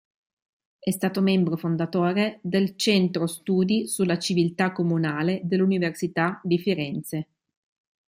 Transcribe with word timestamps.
È 0.79 0.89
stato 0.89 1.21
membro 1.21 1.55
fondatore 1.57 2.39
del 2.41 2.75
Centro 2.75 3.27
studi 3.27 3.85
sulla 3.87 4.17
civiltà 4.17 4.71
comunale 4.71 5.41
dell'Università 5.43 6.41
di 6.43 6.57
Firenze. 6.57 7.27